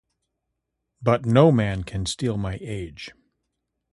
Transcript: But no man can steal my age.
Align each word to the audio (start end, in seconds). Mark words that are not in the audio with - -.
But 1.03 1.27
no 1.27 1.51
man 1.51 1.83
can 1.83 2.07
steal 2.07 2.35
my 2.35 2.57
age. 2.59 3.11